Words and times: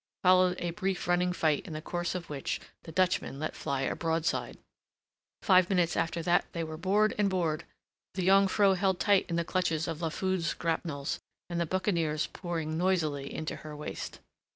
Followed 0.23 0.57
a 0.59 0.71
brief 0.71 1.07
running 1.07 1.31
fight 1.31 1.63
in 1.67 1.73
the 1.73 1.79
course 1.83 2.15
of 2.15 2.27
which 2.27 2.59
the 2.85 2.91
Dutchman 2.91 3.37
let 3.37 3.55
fly 3.55 3.81
a 3.81 3.95
broadside. 3.95 4.57
Five 5.43 5.69
minutes 5.69 5.95
after 5.95 6.23
that 6.23 6.51
they 6.53 6.63
were 6.63 6.75
board 6.75 7.13
and 7.19 7.29
board, 7.29 7.65
the 8.15 8.25
Jongvrow 8.25 8.73
held 8.73 8.99
tight 8.99 9.27
in 9.29 9.35
the 9.35 9.45
clutches 9.45 9.87
of 9.87 10.01
La 10.01 10.09
Foudre's 10.09 10.55
grapnels, 10.55 11.19
and 11.51 11.59
the 11.59 11.67
buccaneers 11.67 12.25
pouring 12.25 12.79
noisily 12.79 13.31
into 13.31 13.57
her 13.57 13.75
waist. 13.75 14.17